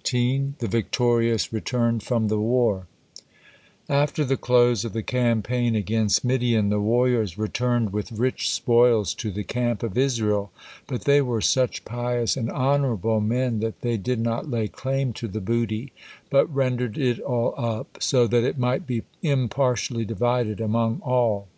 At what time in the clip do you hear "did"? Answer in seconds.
13.96-14.20